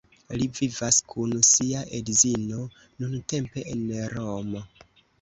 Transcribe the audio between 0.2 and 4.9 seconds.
Li vivas kun sia edzino nuntempe en Romo.